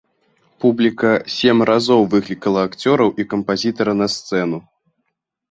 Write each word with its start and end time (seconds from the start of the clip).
Публіка 0.63 1.11
сем 1.35 1.57
разоў 1.71 2.01
выклікала 2.15 2.65
акцёраў 2.69 3.13
і 3.23 3.27
кампазітара 3.35 3.93
на 4.01 4.07
сцэну. 4.15 4.57